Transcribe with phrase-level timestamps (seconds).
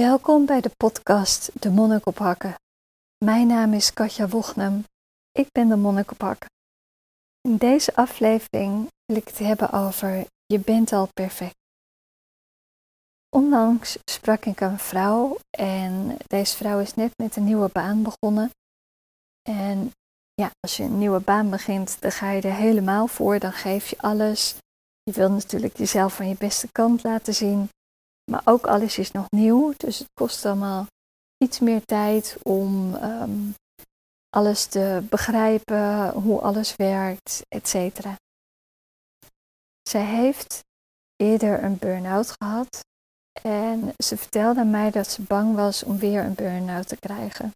[0.00, 2.54] Welkom bij de podcast De Monnik op Hakken.
[3.24, 4.84] Mijn naam is Katja Wochnum.
[5.32, 6.50] Ik ben de Monnik op Hakken.
[7.40, 11.54] In deze aflevering wil ik het hebben over Je bent al perfect.
[13.36, 18.50] Onlangs sprak ik een vrouw en deze vrouw is net met een nieuwe baan begonnen.
[19.48, 19.92] En
[20.34, 23.88] ja, als je een nieuwe baan begint, dan ga je er helemaal voor, dan geef
[23.88, 24.56] je alles.
[25.02, 27.68] Je wil natuurlijk jezelf van je beste kant laten zien.
[28.30, 30.86] Maar ook alles is nog nieuw, dus het kost allemaal
[31.36, 33.50] iets meer tijd om ehm,
[34.28, 37.98] alles te begrijpen, hoe alles werkt, etc.
[39.82, 40.64] Zij heeft
[41.16, 42.84] eerder een burn-out gehad
[43.42, 47.52] en ze vertelde mij dat ze bang was om weer een burn-out te krijgen.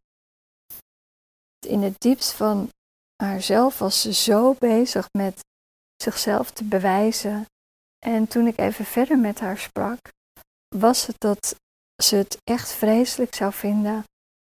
[1.66, 2.70] In het diepst van
[3.16, 5.40] haarzelf was ze zo bezig met
[6.02, 7.44] zichzelf te bewijzen.
[7.98, 9.98] En toen ik even verder met haar sprak,
[10.76, 11.54] was het dat
[12.02, 14.04] ze het echt vreselijk zou vinden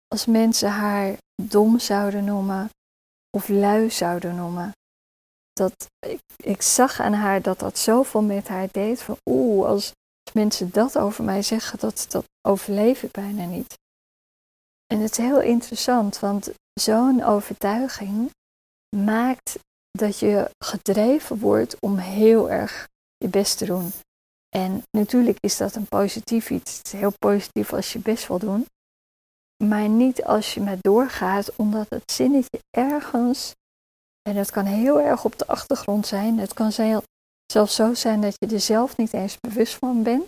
[0.08, 2.70] als mensen haar dom zouden noemen
[3.36, 4.72] of lui zouden noemen.
[5.52, 9.02] Dat, ik, ik zag aan haar dat dat zoveel met haar deed.
[9.02, 9.92] Van oeh, als
[10.32, 13.78] mensen dat over mij zeggen, dat, dat overleef ik bijna niet.
[14.86, 18.30] En het is heel interessant, want zo'n overtuiging
[18.96, 19.58] maakt
[19.90, 23.92] dat je gedreven wordt om heel erg je best te doen.
[24.56, 26.76] En natuurlijk is dat een positief iets.
[26.76, 28.66] Het is heel positief als je best wil doen.
[29.64, 33.52] Maar niet als je maar doorgaat, omdat het zinnetje ergens,
[34.22, 38.34] en dat kan heel erg op de achtergrond zijn, het kan zelfs zo zijn dat
[38.38, 40.26] je er zelf niet eens bewust van bent,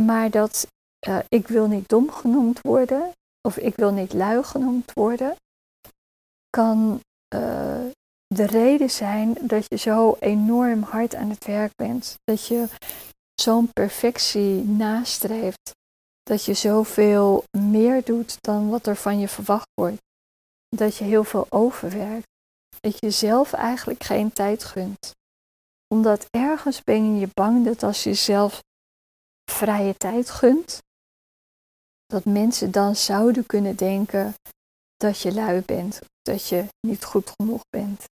[0.00, 0.66] maar dat
[1.08, 3.12] uh, ik wil niet dom genoemd worden,
[3.48, 5.36] of ik wil niet lui genoemd worden,
[6.50, 7.00] kan
[7.34, 7.86] uh,
[8.34, 12.16] de reden zijn dat je zo enorm hard aan het werk bent.
[12.24, 12.68] Dat je
[13.34, 15.72] zo'n perfectie nastreeft.
[16.22, 20.02] Dat je zoveel meer doet dan wat er van je verwacht wordt.
[20.68, 22.26] Dat je heel veel overwerkt.
[22.80, 25.10] Dat je zelf eigenlijk geen tijd gunt.
[25.94, 28.62] Omdat ergens ben je bang dat als je zelf
[29.50, 30.82] vrije tijd gunt,
[32.06, 34.34] dat mensen dan zouden kunnen denken
[34.96, 38.04] dat je lui bent, dat je niet goed genoeg bent.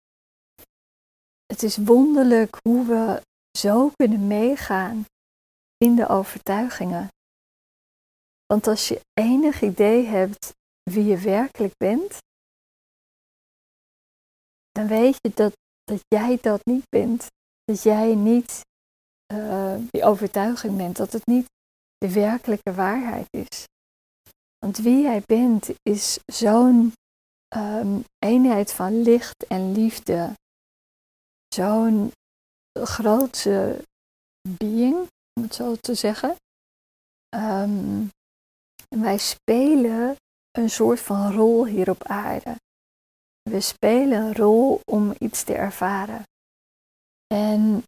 [1.51, 3.22] Het is wonderlijk hoe we
[3.57, 5.06] zo kunnen meegaan
[5.78, 7.07] in de overtuigingen.
[8.45, 10.53] Want als je enig idee hebt
[10.84, 12.17] wie je werkelijk bent,
[14.72, 15.53] dan weet je dat,
[15.84, 17.28] dat jij dat niet bent.
[17.63, 18.61] Dat jij niet
[19.34, 21.45] uh, die overtuiging bent, dat het niet
[21.97, 23.66] de werkelijke waarheid is.
[24.57, 26.94] Want wie jij bent is zo'n
[27.56, 30.40] um, eenheid van licht en liefde
[31.53, 32.12] zo'n
[32.79, 33.85] grootse
[34.57, 36.35] being, om het zo te zeggen.
[37.35, 38.09] Um,
[38.95, 40.16] wij spelen
[40.51, 42.56] een soort van rol hier op aarde.
[43.50, 46.23] We spelen een rol om iets te ervaren.
[47.34, 47.84] En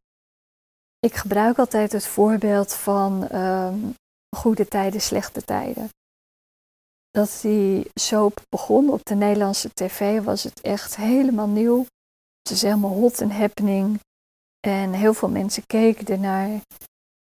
[1.00, 3.96] ik gebruik altijd het voorbeeld van um,
[4.36, 5.90] goede tijden, slechte tijden.
[7.10, 11.86] Dat die soap begon op de Nederlandse tv was het echt helemaal nieuw.
[12.44, 14.00] Het is helemaal hot en happening.
[14.60, 16.62] En heel veel mensen keken ernaar.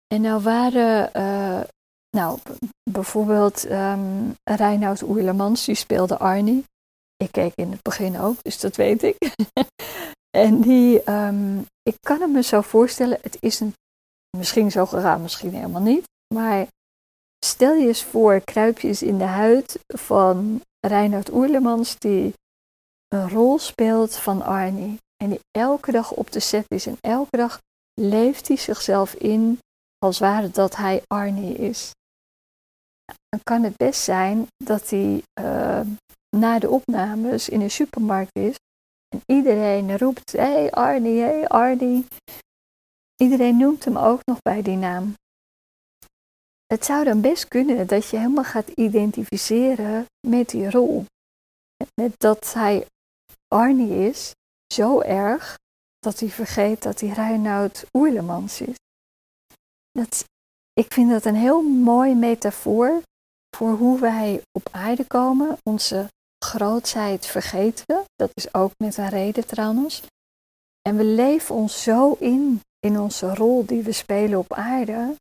[0.06, 1.60] En nou waren, uh,
[2.16, 2.38] nou
[2.91, 6.65] bijvoorbeeld um, Reinoud Oerlemans, die speelde Arnie.
[7.16, 9.16] Ik keek in het begin ook, dus dat weet ik.
[10.44, 13.75] en die, um, ik kan het me zo voorstellen, het is een,
[14.37, 16.04] misschien zo gegaan, misschien helemaal niet.
[16.34, 16.66] Maar
[17.44, 22.34] stel je eens voor, kruip je eens in de huid van Reinoud Oerlemans, die
[23.15, 24.98] een rol speelt van Arnie.
[25.16, 26.87] En die elke dag op de set is.
[26.87, 27.60] En elke dag
[27.94, 29.59] leeft hij zichzelf in
[29.98, 31.91] als ware dat hij Arnie is.
[33.28, 35.81] Dan kan het best zijn dat hij uh,
[36.37, 38.54] na de opnames in een supermarkt is.
[39.09, 42.06] En iedereen roept, hé hey Arnie, hé hey Arnie.
[43.22, 45.15] Iedereen noemt hem ook nog bij die naam.
[46.66, 51.04] Het zou dan best kunnen dat je helemaal gaat identificeren met die rol.
[51.95, 52.86] Met dat hij
[53.55, 54.33] Arnie is,
[54.73, 55.59] zo erg
[55.99, 58.75] dat hij vergeet dat hij Reinoud Oerlemans is.
[59.93, 60.25] Dat,
[60.73, 63.03] ik vind dat een heel mooi metafoor
[63.57, 65.59] voor hoe wij op aarde komen.
[65.63, 66.09] Onze
[66.45, 68.05] grootheid vergeten we.
[68.17, 70.03] Dat is ook met een reden trouwens.
[70.83, 75.15] En we leven ons zo in, in onze rol die we spelen op aarde,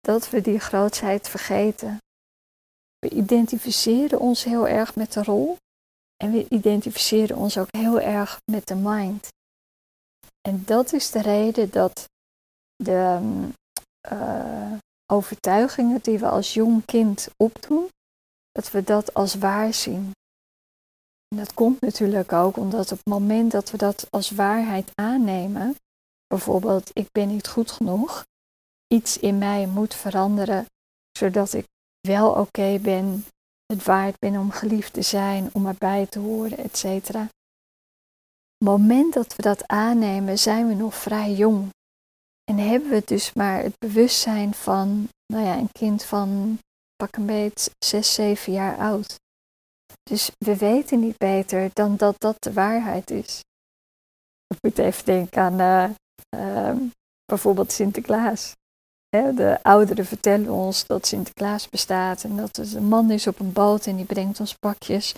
[0.00, 1.98] dat we die grootheid vergeten.
[2.98, 5.56] We identificeren ons heel erg met de rol.
[6.16, 9.28] En we identificeren ons ook heel erg met de mind.
[10.48, 12.08] En dat is de reden dat
[12.76, 13.20] de,
[14.12, 14.72] uh,
[15.12, 17.88] overtuigingen die we als jong kind opdoen,
[18.52, 20.10] dat we dat als waar zien.
[21.28, 25.76] En dat komt natuurlijk ook omdat op het moment dat we dat als waarheid aannemen,
[26.26, 28.24] bijvoorbeeld ik ben niet goed genoeg,
[28.86, 30.66] iets in mij moet veranderen,
[31.18, 31.66] zodat ik
[32.00, 33.24] wel oké ben,
[33.66, 36.84] het waard ben om geliefd te zijn, om erbij te horen, etc.
[36.84, 37.20] Op
[38.58, 41.68] het moment dat we dat aannemen, zijn we nog vrij jong.
[42.44, 46.58] En hebben we dus maar het bewustzijn van, nou ja, een kind van
[46.96, 49.16] pak een beet 6, 7 jaar oud.
[50.02, 53.40] Dus we weten niet beter dan dat dat de waarheid is.
[54.46, 55.90] Ik moet even denken aan uh,
[56.36, 56.76] uh,
[57.24, 58.52] bijvoorbeeld Sinterklaas.
[59.14, 63.52] De ouderen vertellen ons dat Sinterklaas bestaat en dat er een man is op een
[63.52, 65.14] boot en die brengt ons pakjes.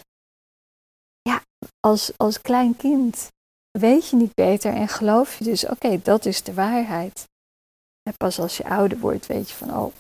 [1.22, 1.42] Ja,
[1.80, 3.28] als, als klein kind
[3.70, 7.24] weet je niet beter en geloof je dus, oké, dat is de waarheid.
[8.02, 9.92] En pas als je ouder wordt, weet je van, oh,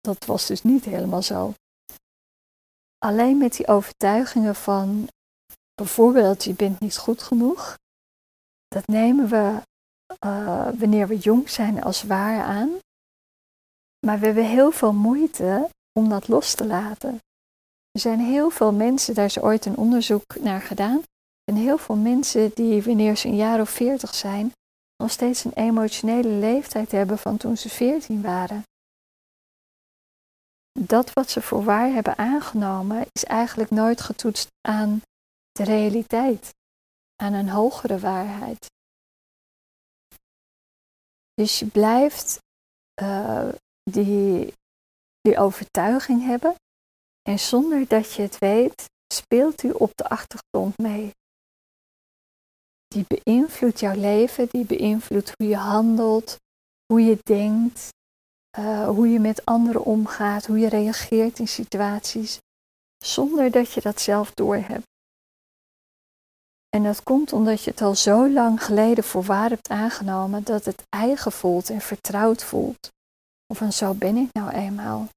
[0.00, 1.54] dat was dus niet helemaal zo.
[2.98, 5.08] Alleen met die overtuigingen van,
[5.74, 7.78] bijvoorbeeld, je bent niet goed genoeg,
[8.68, 9.60] dat nemen we
[10.24, 12.82] uh, wanneer we jong zijn als waar aan.
[14.04, 17.18] Maar we hebben heel veel moeite om dat los te laten.
[17.90, 21.02] Er zijn heel veel mensen, daar is ooit een onderzoek naar gedaan.
[21.44, 24.52] En heel veel mensen die wanneer ze een jaar of veertig zijn,
[24.96, 28.62] nog steeds een emotionele leeftijd hebben van toen ze veertien waren.
[30.80, 35.02] Dat wat ze voor waar hebben aangenomen, is eigenlijk nooit getoetst aan
[35.52, 36.54] de realiteit,
[37.16, 38.66] aan een hogere waarheid.
[41.34, 42.38] Dus je blijft
[43.02, 43.48] uh,
[43.90, 44.52] die,
[45.20, 46.54] die overtuiging hebben
[47.22, 48.84] en zonder dat je het weet,
[49.14, 51.10] speelt u op de achtergrond mee.
[52.86, 56.36] Die beïnvloedt jouw leven, die beïnvloedt hoe je handelt,
[56.86, 57.88] hoe je denkt,
[58.58, 62.38] uh, hoe je met anderen omgaat, hoe je reageert in situaties,
[63.04, 64.92] zonder dat je dat zelf doorhebt.
[66.68, 70.64] En dat komt omdat je het al zo lang geleden voor waar hebt aangenomen dat
[70.64, 72.93] het eigen voelt en vertrouwd voelt.
[73.60, 75.08] Een zo ben ik nou eenmaal.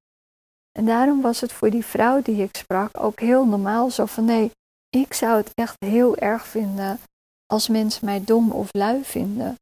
[0.72, 4.26] En daarom was het voor die vrouw die ik sprak ook heel normaal zo van
[4.26, 4.52] nee,
[4.90, 7.00] ik zou het echt heel erg vinden
[7.46, 9.56] als mensen mij dom of lui vinden.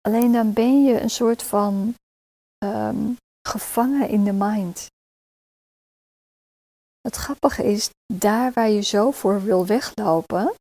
[0.00, 1.94] Alleen dan ben je een soort van
[2.64, 3.16] um,
[3.48, 4.86] gevangen in de mind.
[7.00, 10.54] Het grappige is, daar waar je zo voor wil weglopen,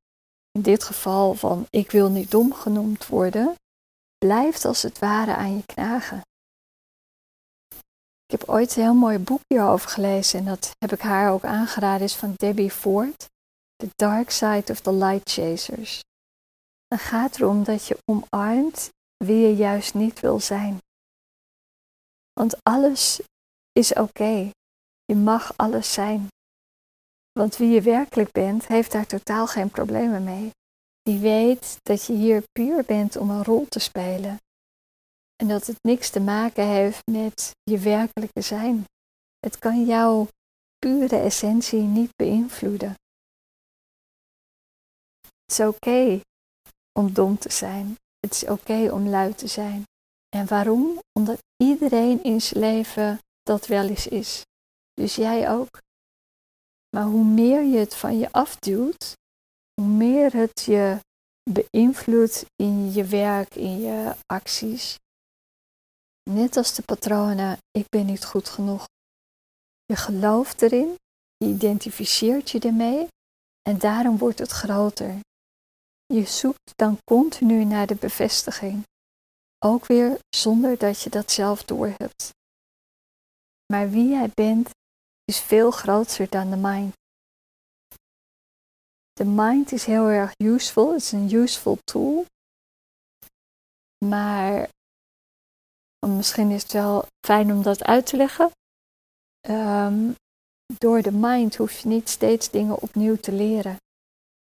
[0.51, 3.55] in dit geval van ik wil niet dom genoemd worden,
[4.25, 6.21] blijft als het ware aan je knagen.
[8.25, 11.43] Ik heb ooit een heel mooi boek hierover gelezen en dat heb ik haar ook
[11.43, 13.27] aangeraden, is van Debbie Ford,
[13.75, 16.01] The Dark Side of the Light Chasers.
[16.87, 20.77] Het gaat erom dat je omarmt wie je juist niet wil zijn.
[22.33, 23.19] Want alles
[23.71, 24.51] is oké.
[25.05, 26.27] Je mag alles zijn.
[27.31, 30.51] Want wie je werkelijk bent, heeft daar totaal geen problemen mee.
[31.05, 34.37] Die weet dat je hier puur bent om een rol te spelen.
[35.35, 38.85] En dat het niks te maken heeft met je werkelijke zijn.
[39.39, 40.27] Het kan jouw
[40.77, 42.93] pure essentie niet beïnvloeden.
[45.21, 46.21] Het is oké
[46.99, 47.95] om dom te zijn.
[48.19, 49.83] Het is oké om lui te zijn.
[50.29, 50.99] En waarom?
[51.19, 54.41] Omdat iedereen in zijn leven dat wel eens is.
[54.93, 55.79] Dus jij ook.
[56.95, 59.13] Maar hoe meer je het van je afduwt,
[59.81, 60.99] hoe meer het je
[61.51, 64.97] beïnvloedt in je werk, in je acties.
[66.29, 68.85] Net als de patronen, ik ben niet goed genoeg.
[69.85, 70.95] Je gelooft erin,
[71.37, 73.07] je identificeert je ermee
[73.61, 75.19] en daarom wordt het groter.
[76.05, 78.83] Je zoekt dan continu naar de bevestiging,
[79.59, 82.33] ook weer zonder dat je dat zelf doorhebt.
[83.73, 84.69] Maar wie jij bent
[85.25, 86.93] is veel groter dan de mind.
[89.19, 92.25] De mind is heel erg useful, het is een useful tool.
[94.05, 94.69] Maar
[96.07, 98.51] misschien is het wel fijn om dat uit te leggen.
[99.49, 100.15] Um,
[100.77, 103.77] door de mind hoef je niet steeds dingen opnieuw te leren.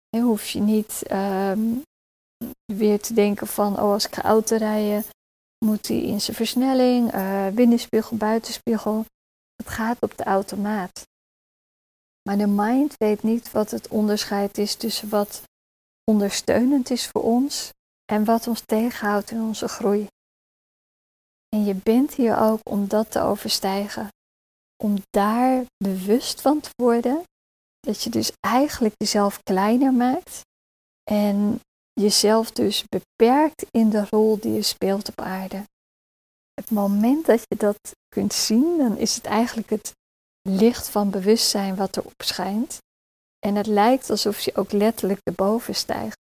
[0.09, 1.81] Je hoef je niet um,
[2.73, 5.03] weer te denken van, oh als ik ga auto rijden,
[5.65, 9.05] moet hij in zijn versnelling, uh, binnenspiegel, buitenspiegel.
[9.55, 11.03] Het gaat op de automaat.
[12.23, 15.43] Maar de mind weet niet wat het onderscheid is tussen wat
[16.03, 17.69] ondersteunend is voor ons
[18.05, 20.07] en wat ons tegenhoudt in onze groei.
[21.49, 24.07] En je bent hier ook om dat te overstijgen.
[24.83, 27.23] Om daar bewust van te worden
[27.79, 30.41] dat je dus eigenlijk jezelf kleiner maakt
[31.03, 31.59] en
[31.93, 35.63] jezelf dus beperkt in de rol die je speelt op aarde.
[36.53, 37.77] het moment dat je dat
[38.07, 39.93] kunt zien, dan is het eigenlijk het
[40.49, 42.77] licht van bewustzijn wat erop schijnt.
[43.39, 46.17] En het lijkt alsof je ook letterlijk erboven stijgt.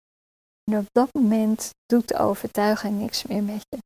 [0.70, 3.78] En op dat moment doet de overtuiging niks meer met je.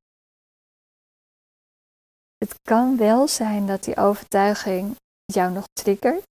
[2.37, 6.23] Het kan wel zijn dat die overtuiging jou nog triggert.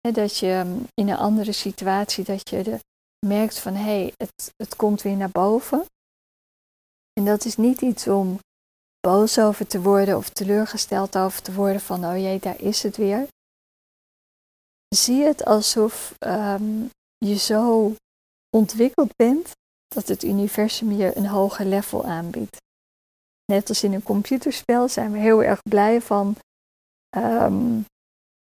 [0.00, 2.78] Dat je mm, in een andere situatie dat je de,
[3.26, 5.84] merkt van hé, hey, het, het komt weer naar boven.
[7.12, 8.38] En dat is niet iets om
[9.00, 12.96] boos over te worden of teleurgesteld over te worden van oh jee, daar is het
[12.96, 13.28] weer.
[14.94, 17.94] Zie het alsof um, je zo
[18.56, 19.50] ontwikkeld bent
[19.88, 22.56] dat het universum je een hoger level aanbiedt.
[23.52, 26.36] Net als in een computerspel zijn we heel erg blij van,
[27.16, 27.84] um,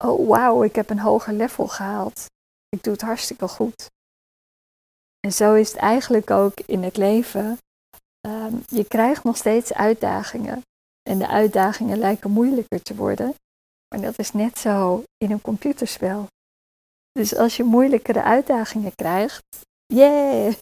[0.05, 2.27] oh wauw, ik heb een hoger level gehaald.
[2.69, 3.91] Ik doe het hartstikke goed.
[5.21, 7.59] En zo is het eigenlijk ook in het leven.
[8.27, 10.63] Um, je krijgt nog steeds uitdagingen.
[11.03, 13.35] En de uitdagingen lijken moeilijker te worden.
[13.93, 16.27] Maar dat is net zo in een computerspel.
[17.13, 19.45] Dus als je moeilijkere uitdagingen krijgt,
[19.87, 20.55] yeah!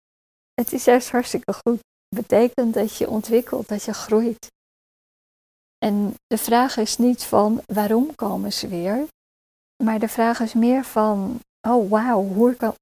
[0.60, 1.80] Het is juist hartstikke goed.
[2.08, 4.46] Het betekent dat je ontwikkelt, dat je groeit.
[5.78, 9.06] En de vraag is niet van waarom komen ze weer,
[9.84, 12.74] maar de vraag is meer van, oh wauw, hoe kan,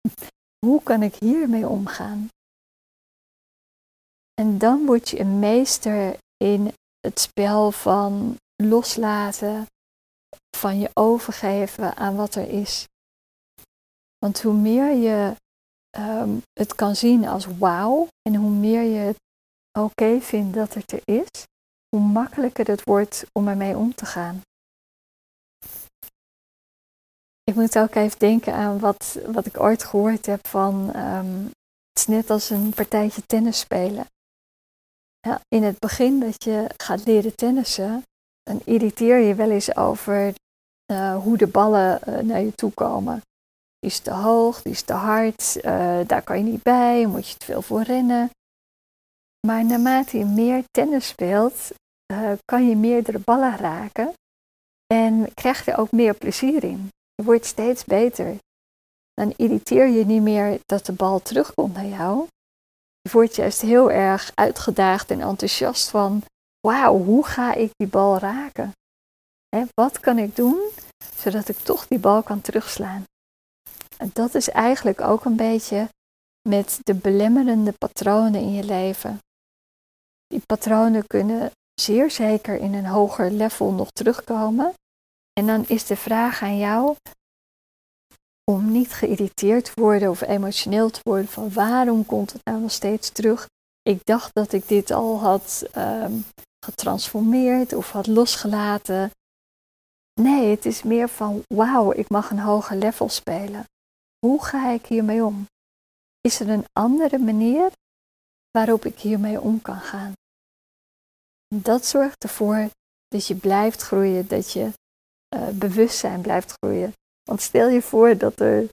[0.66, 2.28] hoe kan ik hiermee omgaan?
[4.34, 9.66] En dan word je een meester in het spel van loslaten,
[10.56, 12.84] van je overgeven aan wat er is.
[14.18, 15.36] Want hoe meer je
[15.98, 19.16] um, het kan zien als wauw en hoe meer je het
[19.78, 21.44] oké vindt dat het er is,
[21.88, 24.40] hoe makkelijker het wordt om ermee om te gaan.
[27.44, 31.98] Ik moet ook even denken aan wat, wat ik ooit gehoord heb van um, het
[31.98, 34.06] is net als een partijtje tennis spelen.
[35.20, 38.02] Ja, in het begin dat je gaat leren tennissen,
[38.50, 40.34] dan irriteer je wel eens over
[40.92, 43.20] uh, hoe de ballen uh, naar je toe komen.
[43.78, 47.28] Die is te hoog, die is te hard, uh, daar kan je niet bij, moet
[47.28, 48.30] je te veel voor rennen.
[49.46, 51.70] Maar naarmate je meer tennis speelt,
[52.44, 54.12] kan je meerdere ballen raken
[54.86, 56.88] en krijg je ook meer plezier in.
[57.14, 58.36] Je wordt steeds beter.
[59.14, 62.26] Dan irriteer je niet meer dat de bal terugkomt naar jou.
[63.00, 66.22] Je wordt juist heel erg uitgedaagd en enthousiast van,
[66.66, 68.72] wauw, hoe ga ik die bal raken?
[69.74, 70.70] Wat kan ik doen
[71.16, 73.04] zodat ik toch die bal kan terugslaan?
[73.96, 75.88] En dat is eigenlijk ook een beetje
[76.48, 79.18] met de belemmerende patronen in je leven.
[80.26, 84.72] Die patronen kunnen zeer zeker in een hoger level nog terugkomen.
[85.32, 86.96] En dan is de vraag aan jou
[88.50, 92.72] om niet geïrriteerd te worden of emotioneel te worden van waarom komt het nou nog
[92.72, 93.46] steeds terug?
[93.82, 96.24] Ik dacht dat ik dit al had um,
[96.66, 99.10] getransformeerd of had losgelaten.
[100.20, 103.64] Nee, het is meer van wauw, ik mag een hoger level spelen.
[104.26, 105.46] Hoe ga ik hiermee om?
[106.20, 107.70] Is er een andere manier
[108.50, 110.12] waarop ik hiermee om kan gaan?
[111.54, 112.68] Dat zorgt ervoor
[113.08, 114.72] dat je blijft groeien, dat je
[115.36, 116.92] uh, bewustzijn blijft groeien.
[117.22, 118.68] Want stel je voor dat er,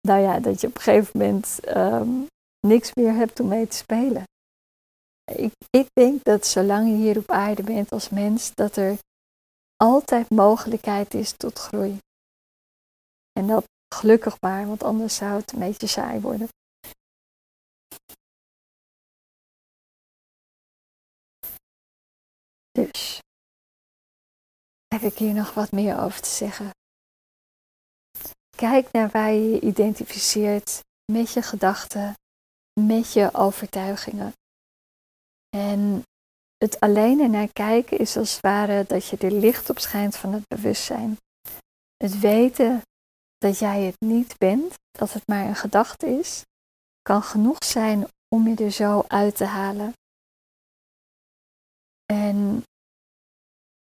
[0.00, 2.26] nou ja, dat je op een gegeven moment um,
[2.66, 4.24] niks meer hebt om mee te spelen.
[5.36, 8.98] Ik, ik denk dat zolang je hier op aarde bent als mens, dat er
[9.76, 11.98] altijd mogelijkheid is tot groei.
[13.32, 16.48] En dat gelukkig maar, want anders zou het een beetje saai worden.
[22.70, 23.20] Dus
[24.94, 26.70] heb ik hier nog wat meer over te zeggen.
[28.56, 30.80] Kijk naar waar je je identificeert
[31.12, 32.14] met je gedachten,
[32.80, 34.32] met je overtuigingen.
[35.56, 36.02] En
[36.56, 40.32] het alleen ernaar kijken is als het ware dat je er licht op schijnt van
[40.32, 41.16] het bewustzijn.
[41.96, 42.82] Het weten
[43.38, 46.42] dat jij het niet bent, dat het maar een gedachte is,
[47.02, 49.92] kan genoeg zijn om je er zo uit te halen.
[52.12, 52.62] En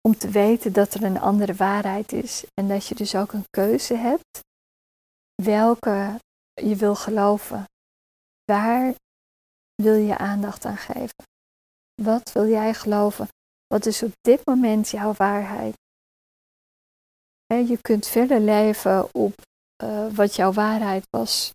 [0.01, 3.49] om te weten dat er een andere waarheid is en dat je dus ook een
[3.49, 4.39] keuze hebt
[5.43, 6.19] welke
[6.53, 7.65] je wil geloven.
[8.51, 8.95] Waar
[9.75, 11.23] wil je aandacht aan geven?
[12.01, 13.27] Wat wil jij geloven?
[13.67, 15.75] Wat is op dit moment jouw waarheid?
[17.47, 19.41] Je kunt verder leven op
[19.83, 21.51] uh, wat jouw waarheid was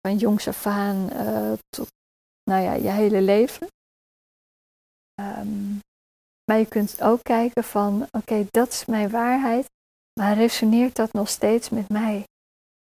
[0.00, 1.88] van jongs af aan uh, tot
[2.50, 3.66] nou ja, je hele leven.
[5.20, 5.80] Um,
[6.44, 9.66] maar je kunt ook kijken van oké, dat is mijn waarheid,
[10.20, 12.24] maar resoneert dat nog steeds met mij?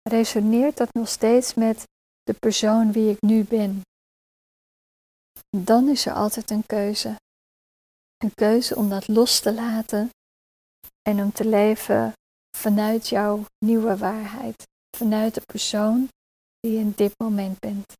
[0.09, 1.83] resoneert dat nog steeds met
[2.23, 3.81] de persoon wie ik nu ben?
[5.57, 7.15] Dan is er altijd een keuze.
[8.17, 10.09] een keuze om dat los te laten
[11.01, 12.13] en om te leven
[12.57, 14.63] vanuit jouw nieuwe waarheid,
[14.97, 16.07] vanuit de persoon
[16.59, 17.93] die je in dit moment bent.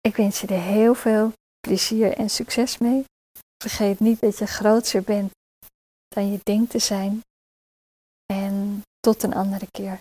[0.00, 3.04] Ik wens je er heel veel plezier en succes mee.
[3.62, 5.30] Vergeet niet dat je groter bent
[6.08, 7.20] dan je denkt te zijn.
[8.26, 9.98] En tot een andere keer.